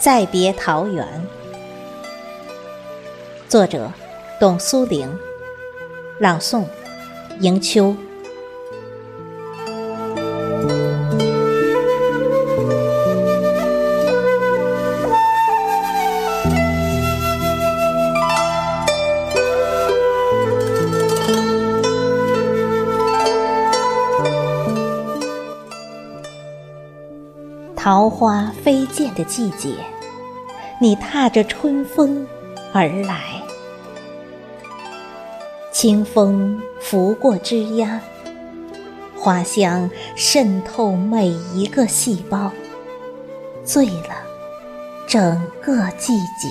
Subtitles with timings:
[0.00, 1.06] 再别桃源，
[3.48, 3.92] 作者：
[4.40, 5.08] 董苏玲，
[6.18, 6.64] 朗诵：
[7.38, 7.96] 迎秋。
[27.82, 29.74] 桃花飞溅的季节，
[30.80, 32.24] 你踏着春风
[32.72, 33.42] 而来，
[35.72, 37.98] 清风拂过枝桠，
[39.16, 42.52] 花香渗透每一个细胞，
[43.64, 44.14] 醉了
[45.08, 46.48] 整个季节。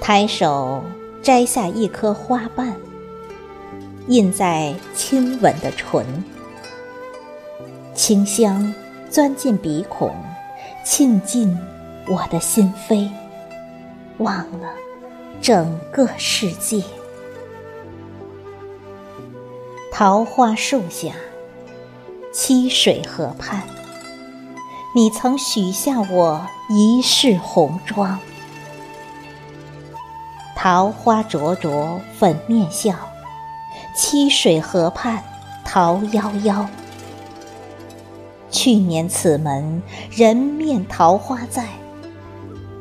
[0.00, 0.84] 抬手
[1.20, 2.72] 摘下一颗花瓣。
[4.08, 6.24] 印在亲吻的唇，
[7.94, 8.74] 清香
[9.10, 10.14] 钻进鼻孔，
[10.82, 11.54] 沁进
[12.06, 13.10] 我的心扉，
[14.16, 14.70] 忘了
[15.42, 16.82] 整个世界。
[19.92, 21.12] 桃花树下，
[22.32, 23.62] 七水河畔，
[24.94, 28.18] 你曾许下我一世红妆。
[30.56, 33.07] 桃花灼灼，粉面笑。
[33.94, 35.22] 七水河畔，
[35.64, 36.66] 桃夭夭。
[38.50, 41.66] 去年此门，人面桃花在。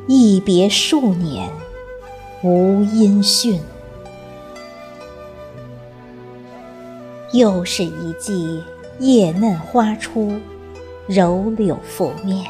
[0.07, 1.49] 一别数年，
[2.41, 3.59] 无音讯。
[7.33, 8.63] 又是一季
[8.99, 10.39] 叶嫩花初，
[11.07, 12.45] 柔柳拂面。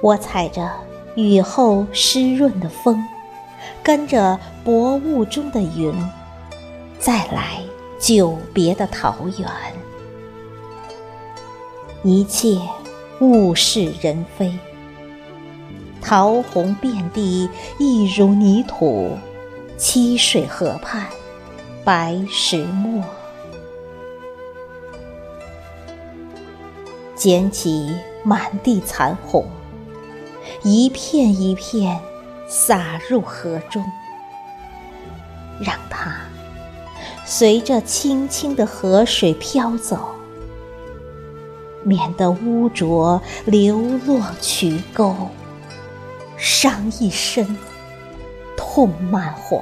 [0.00, 0.70] 我踩着
[1.16, 2.98] 雨后湿润的风，
[3.82, 5.92] 跟着薄雾中的云。
[6.98, 7.62] 再来
[7.98, 9.48] 久别的桃源，
[12.02, 12.58] 一切
[13.20, 14.52] 物是人非，
[16.02, 19.16] 桃红遍地，一如泥土；
[19.78, 21.06] 七水河畔，
[21.82, 23.02] 白石磨。
[27.16, 29.46] 捡起满地残红，
[30.62, 31.98] 一片一片
[32.50, 33.80] 洒入河中，
[35.60, 36.12] 让它。
[37.24, 40.16] 随着轻轻的河水飘走，
[41.84, 45.14] 免得污浊流落渠沟，
[46.36, 47.56] 伤一身，
[48.56, 49.60] 痛满怀。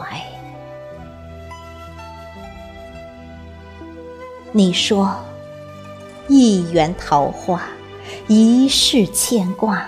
[4.50, 5.14] 你说，
[6.26, 7.64] 一园桃花，
[8.28, 9.86] 一世牵挂。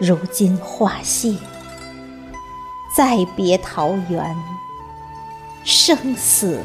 [0.00, 1.34] 如今花谢，
[2.96, 4.36] 再别桃源。
[5.64, 6.62] 生死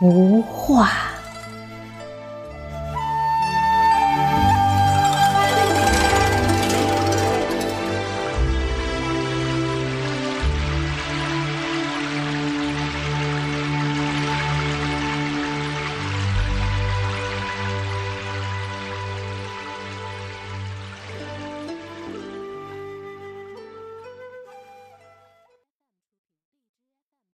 [0.00, 1.11] 无话。